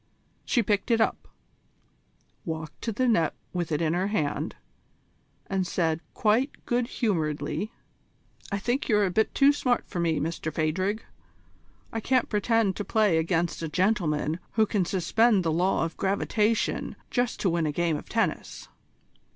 [0.45, 1.27] She picked it up,
[2.43, 4.55] walked to the net with it in her hand,
[5.45, 7.71] and said quite good humouredly:
[8.51, 11.03] "I think you're a bit too smart for me, Mr Phadrig.
[11.93, 16.95] I can't pretend to play against a gentleman who can suspend the law of gravitation
[17.11, 18.69] just to win a game of tennis."